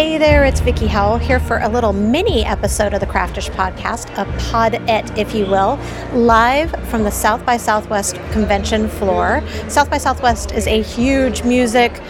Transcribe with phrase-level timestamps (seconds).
[0.00, 4.08] Hey there, it's Vickie Howell here for a little mini episode of the Craftish Podcast,
[4.16, 5.78] a podette, if you will,
[6.14, 9.42] live from the South by Southwest convention floor.
[9.68, 12.00] South by Southwest is a huge music,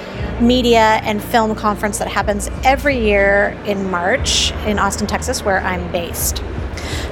[0.41, 5.91] media, and film conference that happens every year in March in Austin, Texas, where I'm
[5.91, 6.45] based.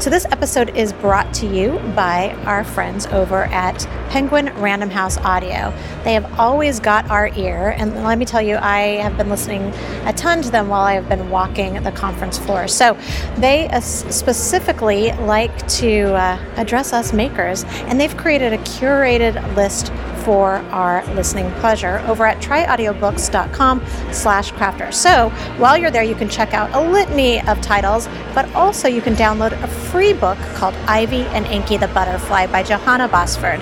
[0.01, 5.19] So, this episode is brought to you by our friends over at Penguin Random House
[5.19, 5.75] Audio.
[6.05, 9.63] They have always got our ear, and let me tell you, I have been listening
[10.07, 12.69] a ton to them while I have been walking the conference floor.
[12.69, 12.97] So,
[13.39, 19.93] they specifically like to uh, address us makers, and they've created a curated list
[20.25, 24.93] for our listening pleasure over at tryaudiobooks.com slash crafter.
[24.93, 29.01] So while you're there, you can check out a litany of titles, but also you
[29.01, 33.61] can download a free book called Ivy and Inky the Butterfly by Johanna Basford.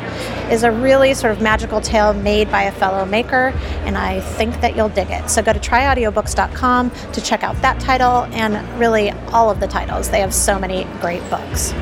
[0.50, 3.52] is a really sort of magical tale made by a fellow maker,
[3.84, 5.28] and I think that you'll dig it.
[5.28, 10.10] So go to tryaudiobooks.com to check out that title and really all of the titles.
[10.10, 11.72] They have so many great books.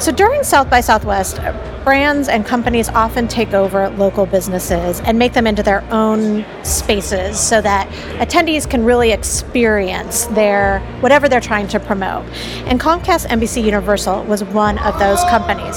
[0.00, 1.40] So during South by Southwest,
[1.82, 7.40] brands and companies often take over local businesses and make them into their own spaces
[7.40, 7.88] so that
[8.20, 12.24] attendees can really experience their whatever they're trying to promote.
[12.66, 15.76] And Comcast NBC Universal was one of those companies.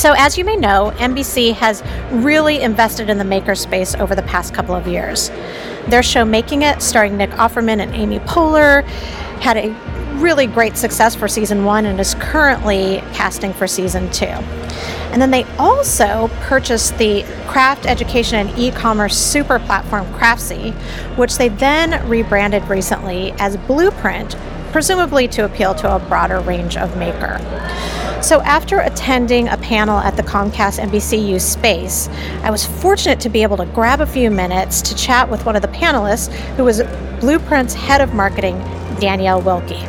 [0.00, 4.54] So, as you may know, NBC has really invested in the makerspace over the past
[4.54, 5.28] couple of years.
[5.88, 8.88] Their show Making It, starring Nick Offerman and Amy Poehler,
[9.40, 9.70] had a
[10.20, 14.26] really great success for season one and is currently casting for season two.
[14.26, 20.72] And then they also purchased the craft education and e commerce super platform Craftsy,
[21.16, 24.36] which they then rebranded recently as Blueprint,
[24.72, 27.38] presumably to appeal to a broader range of maker.
[28.22, 32.08] So, after attending a panel at the Comcast NBCU space,
[32.42, 35.56] I was fortunate to be able to grab a few minutes to chat with one
[35.56, 36.82] of the panelists, who was
[37.20, 38.60] Blueprint's head of marketing,
[39.00, 39.86] Danielle Wilkie.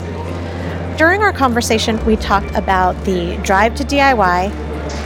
[0.98, 4.52] During our conversation, we talked about the drive to DIY,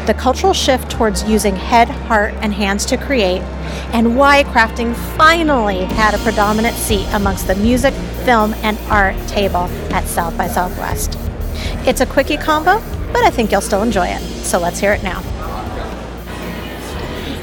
[0.06, 3.42] the cultural shift towards using head, heart, and hands to create,
[3.94, 7.94] and why crafting finally had a predominant seat amongst the music,
[8.24, 11.18] film, and art table at South by Southwest.
[11.88, 12.80] It's a quickie combo,
[13.14, 14.22] but I think you'll still enjoy it.
[14.44, 15.24] So let's hear it now.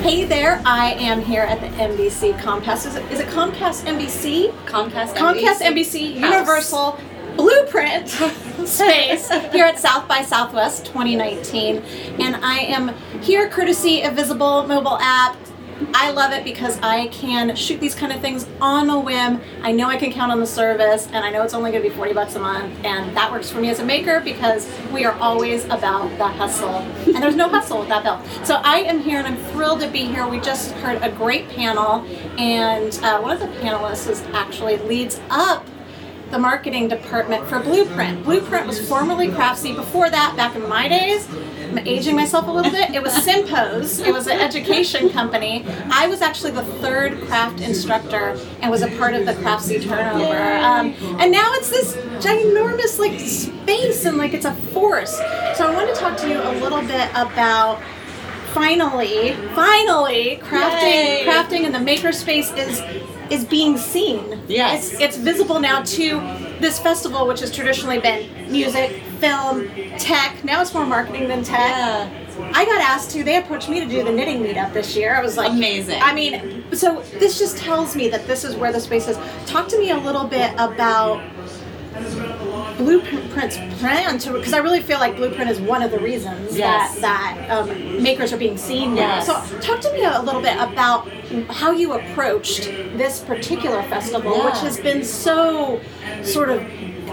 [0.02, 2.86] Hey there, I am here at the NBC Comcast.
[2.86, 4.52] Is it, is it Comcast NBC?
[4.66, 6.98] Comcast Comcast NBC, Universal
[7.36, 8.08] Blueprint
[8.66, 11.76] space here at South by Southwest 2019.
[12.18, 12.88] And I am
[13.20, 15.36] here courtesy of Visible mobile app.
[15.94, 19.40] I love it because I can shoot these kind of things on a whim.
[19.62, 21.88] I know I can count on the service and I know it's only going to
[21.88, 25.04] be 40 bucks a month and that works for me as a maker because we
[25.04, 26.76] are always about the hustle.
[27.14, 28.20] And there's no hustle with that bill.
[28.44, 30.26] So I am here and I'm thrilled to be here.
[30.26, 32.04] We just heard a great panel
[32.38, 35.66] and uh, one of the panelists is actually leads up
[36.32, 38.24] the marketing department for Blueprint.
[38.24, 39.76] Blueprint was formerly Craftsy.
[39.76, 41.28] Before that, back in my days,
[41.68, 42.90] I'm aging myself a little bit.
[42.90, 44.04] It was Sympoz.
[44.04, 45.64] It was an education company.
[45.90, 50.34] I was actually the third craft instructor and was a part of the Craftsy turnover.
[50.34, 55.14] Um, and now it's this ginormous like space and like it's a force.
[55.14, 57.78] So I want to talk to you a little bit about
[58.54, 61.24] finally, finally, crafting, Yay.
[61.26, 62.80] crafting in the makerspace is
[63.32, 64.40] is being seen.
[64.46, 64.92] Yes.
[64.92, 66.20] It's, it's visible now to
[66.60, 70.44] this festival, which has traditionally been music, film, tech.
[70.44, 71.58] Now it's more marketing than tech.
[71.58, 72.52] Yeah.
[72.54, 75.14] I got asked to, they approached me to do the knitting meetup this year.
[75.14, 76.00] I was like, amazing.
[76.02, 79.18] I mean, so this just tells me that this is where the space is.
[79.46, 81.22] Talk to me a little bit about
[82.78, 86.98] Blueprint's plan to because I really feel like Blueprint is one of the reasons yes.
[87.00, 89.16] that that um, makers are being seen now.
[89.16, 89.26] Yes.
[89.26, 91.06] So talk to me a little bit about
[91.48, 92.64] how you approached
[92.96, 94.46] this particular festival, yeah.
[94.46, 95.80] which has been so
[96.22, 96.62] sort of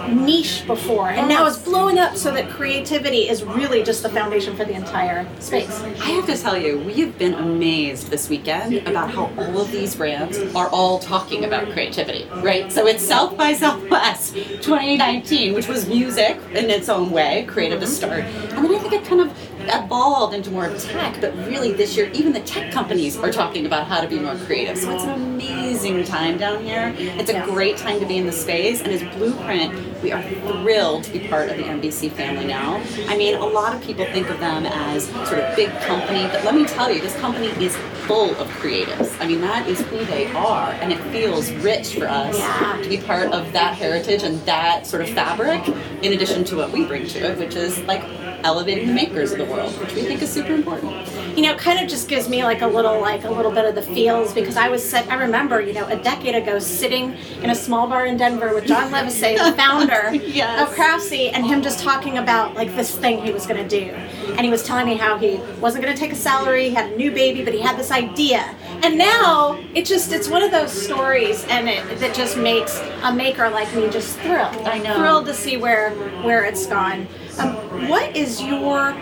[0.07, 4.55] niche before and now it's blowing up so that creativity is really just the foundation
[4.55, 5.81] for the entire space.
[5.81, 9.71] I have to tell you, we have been amazed this weekend about how all of
[9.71, 12.71] these brands are all talking about creativity, right?
[12.71, 17.85] So it's South by Southwest 2019, which was music in its own way, creative to
[17.85, 17.93] mm-hmm.
[17.93, 18.23] start.
[18.55, 22.09] And then I think it kind of evolved into more tech, but really this year,
[22.13, 24.77] even the tech companies are talking about how to be more creative.
[24.77, 26.93] So it's an amazing time down here.
[26.97, 31.03] It's a great time to be in the space, and as Blueprint We are thrilled
[31.03, 32.81] to be part of the NBC family now.
[33.09, 36.45] I mean, a lot of people think of them as sort of big company, but
[36.45, 37.75] let me tell you, this company is
[38.07, 39.13] full of creatives.
[39.19, 42.79] I mean, that is who they are, and it feels rich for us Yeah.
[42.81, 45.67] to be part of that heritage and that sort of fabric,
[46.01, 48.03] in addition to what we bring to it, which is like
[48.43, 51.07] elevating the makers of the world, which we think is super important.
[51.37, 53.75] you know, kind of just gives me like a little, like a little bit of
[53.75, 57.49] the feels because I was, sit- I remember, you know, a decade ago sitting in
[57.49, 60.67] a small bar in Denver with John Levisay, the founder Yes.
[60.69, 63.91] of Craftsy, and him just talking about like this thing he was going to do,
[64.35, 66.91] and he was telling me how he wasn't going to take a salary, he had
[66.93, 70.51] a new baby, but he had this idea, and now it just, it's one of
[70.51, 74.55] those stories, and it that just makes a maker like me just thrilled.
[74.67, 74.95] I know.
[74.95, 75.91] thrilled to see where
[76.23, 77.07] where it's gone.
[77.39, 78.93] Um, what is your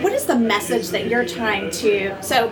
[0.00, 2.48] what is the message that you're trying to so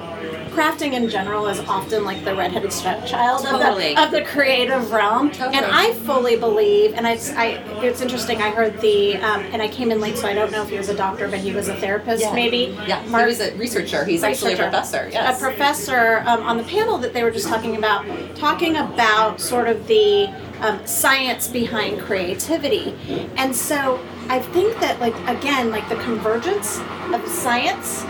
[0.51, 3.95] crafting in general is often like the redheaded stepchild Totally.
[3.95, 5.57] of, the, of the creative realm Totally.
[5.57, 7.49] and i fully believe and it's I,
[7.85, 10.63] it's interesting i heard the um, and i came in late so i don't know
[10.63, 13.41] if he was a doctor but he was a therapist maybe Yeah, Mark- he was
[13.41, 14.05] a researcher.
[14.05, 15.09] He's actually a professor.
[15.13, 15.41] Yes.
[15.41, 18.05] A professor um, on the panel that they were just talking about,
[18.37, 20.27] talking about sort of the
[20.61, 22.95] um, science behind creativity.
[23.37, 26.79] And so I think that, like, again, like the convergence
[27.13, 28.05] of science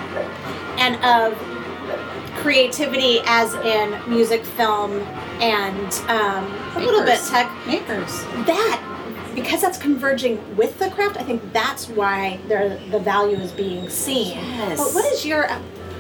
[0.79, 1.37] and of
[2.37, 4.93] creativity as in music, film,
[5.41, 6.45] and um,
[6.77, 8.23] a little bit tech makers.
[8.47, 8.83] that
[9.35, 13.89] because that's converging with the craft, I think that's why there the value is being
[13.89, 14.39] seen.
[14.39, 14.79] Yes.
[14.79, 15.47] But what is your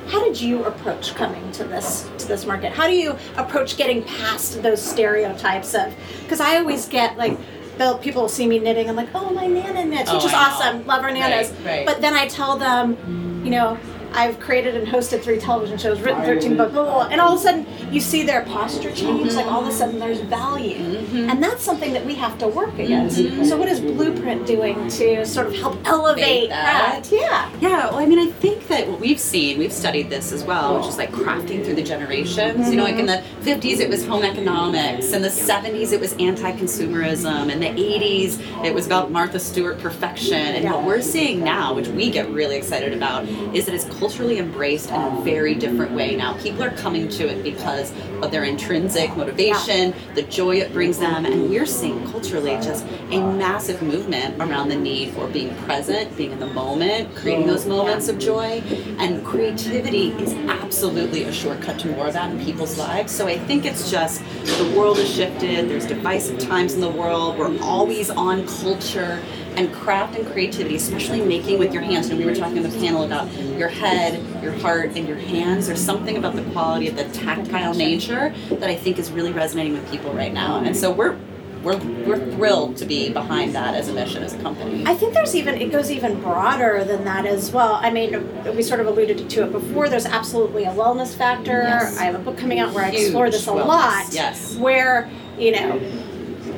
[0.08, 2.72] how did you approach coming to this to this market?
[2.72, 7.38] How do you approach getting past those stereotypes of because I always get like
[7.78, 10.32] they'll people will see me knitting, I'm like, oh my Nana knits, which Oh, is
[10.32, 10.54] I know.
[10.54, 10.86] awesome.
[10.86, 11.50] Love our nanas.
[11.50, 11.86] Right, right.
[11.86, 13.78] But then I tell them, you know,
[14.12, 17.08] I've created and hosted three television shows, written 13 books, blah, blah, blah.
[17.12, 19.34] and all of a sudden you see their posture change.
[19.34, 20.78] Like all of a sudden there's value.
[20.78, 21.05] Mm-hmm.
[21.16, 21.30] Mm-hmm.
[21.30, 23.18] And that's something that we have to work against.
[23.18, 23.44] Mm-hmm.
[23.44, 27.04] So, what is Blueprint doing to sort of help elevate that.
[27.04, 27.12] that?
[27.12, 27.50] Yeah.
[27.60, 30.78] Yeah, well, I mean, I think that what we've seen, we've studied this as well,
[30.78, 32.68] which is like crafting through the generations.
[32.68, 35.12] You know, like in the 50s, it was home economics.
[35.12, 37.50] In the 70s, it was anti consumerism.
[37.50, 40.34] In the 80s, it was about Martha Stewart perfection.
[40.36, 43.24] And what we're seeing now, which we get really excited about,
[43.54, 46.34] is that it's culturally embraced in a very different way now.
[46.38, 47.92] People are coming to it because
[48.22, 51.05] of their intrinsic motivation, the joy it brings them.
[51.06, 56.32] And we're seeing culturally just a massive movement around the need for being present, being
[56.32, 58.62] in the moment, creating those moments of joy.
[58.98, 63.12] And creativity is absolutely a shortcut to more of that in people's lives.
[63.12, 64.20] So I think it's just
[64.58, 69.22] the world has shifted, there's divisive times in the world, we're always on culture.
[69.56, 72.10] And craft and creativity, especially making with your hands.
[72.10, 75.66] And we were talking on the panel about your head, your heart, and your hands.
[75.66, 79.72] There's something about the quality of the tactile nature that I think is really resonating
[79.72, 80.60] with people right now.
[80.60, 81.18] And so we're
[81.66, 84.84] we're, we're thrilled to be behind that as a mission as a company.
[84.86, 87.74] I think there's even it goes even broader than that as well.
[87.82, 89.88] I mean, we sort of alluded to it before.
[89.88, 91.62] There's absolutely a wellness factor.
[91.62, 91.98] Yes.
[91.98, 94.12] I have a book coming out where I explore this a wellness, lot.
[94.12, 94.54] yes.
[94.56, 95.80] Where you know.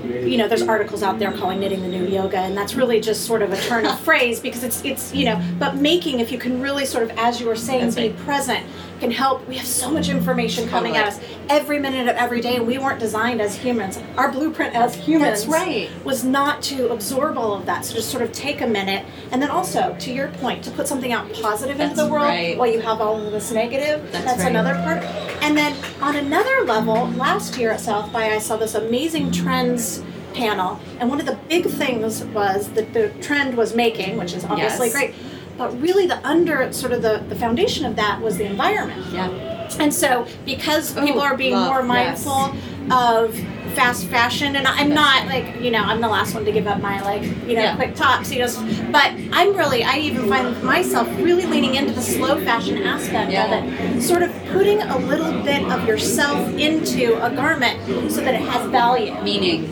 [0.09, 3.27] You know, there's articles out there calling knitting the new yoga, and that's really just
[3.27, 6.39] sort of a turn of phrase because it's it's you know, but making if you
[6.39, 8.19] can really sort of, as you were saying, That's be right.
[8.19, 8.67] present
[8.99, 9.47] can help.
[9.49, 12.79] We have so much information coming at us every minute of every day, and we
[12.79, 13.99] weren't designed as humans.
[14.17, 15.91] Our blueprint as humans That's right.
[16.05, 17.85] was not to absorb all of that.
[17.85, 20.89] So just sort of take a minute, and then also, to your point, to put
[20.89, 22.59] something out positive into the world right.
[22.59, 24.11] while you have all of this negative.
[24.13, 24.51] That's right.
[24.51, 25.03] another part.
[25.43, 29.98] And then on another level, last year at South by, I saw this amazing trends
[30.39, 34.45] panel, and one of the big things was that the trend was making, which is
[34.45, 34.97] obviously Yes.
[34.97, 35.15] great.
[35.59, 39.05] But really, the under sort of the, the foundation of that was the environment.
[39.13, 39.29] yeah.
[39.81, 42.25] And so, because people Oh, are being love, more yes.
[42.25, 42.57] mindful
[42.91, 43.35] of
[43.75, 46.81] fast fashion, and I'm not like you know I'm the last one to give up
[46.81, 47.77] my like you know Yeah.
[47.77, 48.49] quick tops, you know,
[48.91, 53.45] but I'm really I even find myself really leaning into the slow fashion aspect Yeah.
[53.45, 57.77] of it, sort of putting a little bit of yourself into a garment
[58.11, 59.69] so that it has value, Meaning,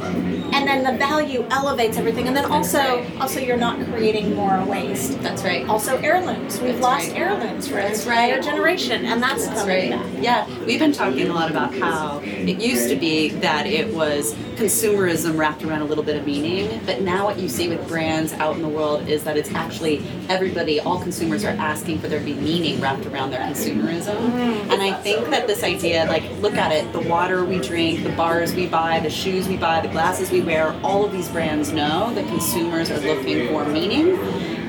[0.52, 3.20] and then the value elevates everything, and then also right.
[3.20, 5.20] also you're not creating more waste.
[5.22, 5.66] that's right.
[5.68, 7.18] Also heirlooms, we've That's lost right.
[7.18, 8.42] heirlooms for entire right.
[8.42, 9.90] generation, and that's, That's right.
[9.90, 10.06] back.
[10.20, 14.34] Yeah, we've been talking a lot about how it used to be that it was
[14.56, 18.32] consumerism wrapped around a little bit of meaning, but now what you see with brands
[18.34, 22.18] out in the world is that it's actually everybody, all consumers are asking for there
[22.18, 24.16] to be meaning wrapped around their consumerism.
[24.16, 24.70] Mm-hmm.
[24.70, 28.12] And I think that this idea, like, look at it the water we drink, the
[28.16, 31.72] bars we buy, the shoes we buy, the glasses we wear, all of these brands
[31.72, 34.16] know that consumers are looking for meaning.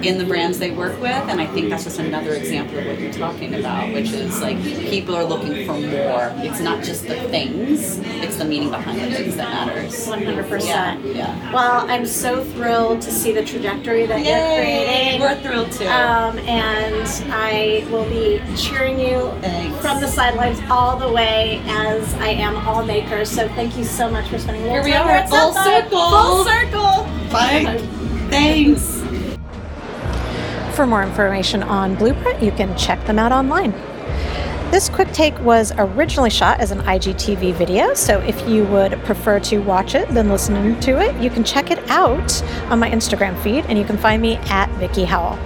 [0.04, 1.12] In the brands they work with.
[1.12, 4.62] And I think that's just another example of what you're talking about, which is like
[4.64, 6.32] people are looking for more.
[6.44, 10.08] It's not just the things, it's the meaning behind the things that matters.
[10.08, 10.66] 100%.
[10.66, 10.98] Yeah.
[11.00, 11.54] yeah.
[11.54, 15.22] Well, I'm so thrilled to see the trajectory that you're creating.
[15.22, 15.88] We're thrilled too.
[15.88, 19.80] Um, and I will be cheering you Thanks.
[19.82, 23.30] from the sidelines all the way as I am all makers.
[23.30, 26.10] So thank you so much for spending a little Here we time are, full circle.
[26.10, 27.04] Full circle.
[27.32, 27.78] Bye.
[28.30, 28.97] Thanks.
[30.78, 33.72] For more information on Blueprint, you can check them out online.
[34.70, 39.40] This quick take was originally shot as an IGTV video, so if you would prefer
[39.40, 43.42] to watch it than listening to it, you can check it out on my Instagram
[43.42, 45.40] feed and you can find me at Vickie Howell.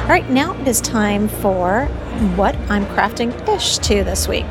[0.00, 1.84] All right, now it is time for
[2.34, 4.46] what I'm crafting ish to this week.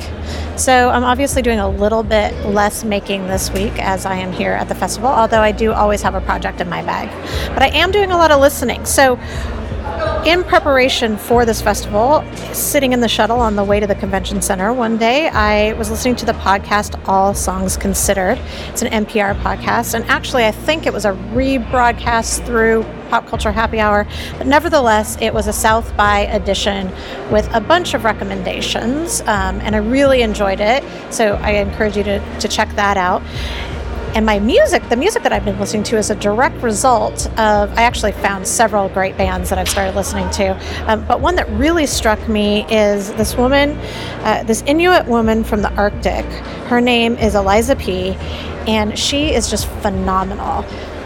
[0.55, 4.53] So, I'm obviously doing a little bit less making this week as I am here
[4.53, 7.09] at the festival, although I do always have a project in my bag.
[7.53, 8.85] But I am doing a lot of listening.
[8.85, 9.19] So,
[10.25, 14.41] in preparation for this festival, sitting in the shuttle on the way to the convention
[14.41, 18.39] center one day, I was listening to the podcast All Songs Considered.
[18.69, 23.51] It's an NPR podcast, and actually, I think it was a rebroadcast through Pop Culture
[23.51, 24.07] Happy Hour,
[24.39, 26.91] but nevertheless, it was a South by edition
[27.31, 30.83] with a bunch of recommendations, um, and I really enjoyed it.
[31.13, 33.21] So I encourage you to, to check that out.
[34.15, 37.69] And my music, the music that I've been listening to, is a direct result of.
[37.77, 40.57] I actually found several great bands that I've started listening to.
[40.89, 43.71] Um, but one that really struck me is this woman,
[44.23, 46.23] uh, this Inuit woman from the Arctic.
[46.67, 48.15] Her name is Elisapie,
[48.69, 50.63] and she is just phenomenal.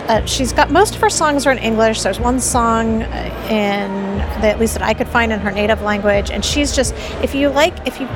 [0.08, 2.04] Uh, she's got most of her songs are in English.
[2.04, 5.82] There's one song uh, in that at least that I could find in her native
[5.82, 8.08] language, and she's just if you like if you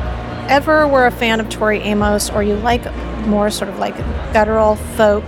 [0.50, 2.84] ever were a fan of Tori Amos or you like
[3.26, 3.98] more sort of like
[4.34, 5.24] guttural folk.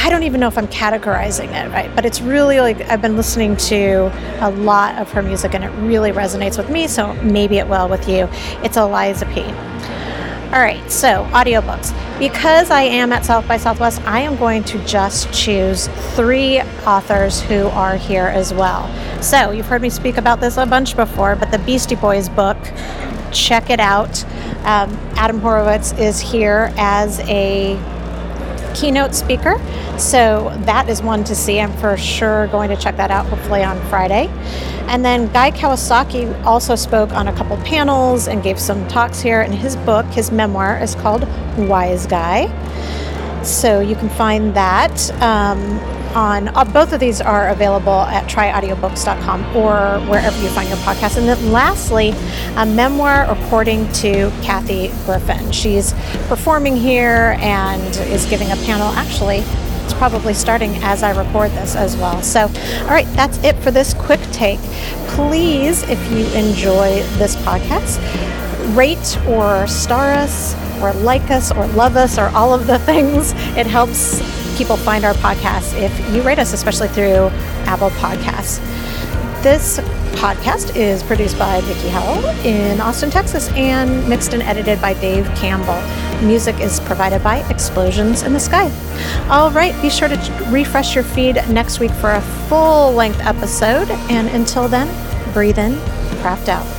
[0.00, 3.16] I don't even know if I'm categorizing it right, but it's really like I've been
[3.16, 7.58] listening to a lot of her music and it really resonates with me, so maybe
[7.58, 8.28] it will with you.
[8.62, 9.78] It's Elisapie.
[10.48, 11.92] All right, so audiobooks.
[12.18, 17.42] Because I am at South by Southwest, I am going to just choose three authors
[17.42, 18.88] who are here as well.
[19.22, 22.56] So, you've heard me speak about this a bunch before, but the Beastie Boys book,
[23.32, 24.24] check it out.
[24.64, 27.76] Um, Adam Horovitz is here as a
[28.74, 29.56] keynote speaker.
[29.98, 31.60] So that is one to see.
[31.60, 34.28] I'm for sure going to check that out hopefully on Friday.
[34.88, 39.40] And then Guy Kawasaki also spoke on a couple panels and gave some talks here.
[39.42, 41.26] And his book, his memoir, is called
[41.58, 42.46] Wise Guy.
[43.42, 45.78] So you can find that um,
[46.14, 51.16] on uh, both of these are available at tryaudiobooks.com or wherever you find your podcast.
[51.16, 52.14] And then lastly,
[52.56, 55.52] a memoir according to Kathy Griffin.
[55.52, 55.92] She's
[56.28, 58.88] performing here and is giving a panel.
[58.88, 59.38] Actually,
[59.84, 62.22] it's probably starting as I record this as well.
[62.22, 64.60] So, all right, that's it for this quick take.
[65.08, 67.98] Please, if you enjoy this podcast,
[68.76, 73.32] rate or star us or like us or love us or all of the things.
[73.56, 74.20] It helps
[74.58, 77.28] people find our podcast if you rate us, especially through
[77.64, 78.58] Apple Podcasts.
[79.40, 79.78] This
[80.18, 85.26] podcast is produced by Vickie Howell in Austin, Texas, and mixed and edited by Dave
[85.36, 85.80] Campbell.
[86.26, 88.68] Music is provided by Explosions in the Sky.
[89.30, 93.88] All right, be sure to refresh your feed next week for a full length episode.
[94.10, 94.88] And until then,
[95.32, 95.78] breathe in,
[96.20, 96.77] craft out.